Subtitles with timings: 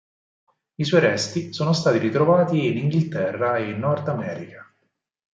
[0.77, 4.67] I suoi resti sono stati ritrovati in Inghilterra e in Nordamerica.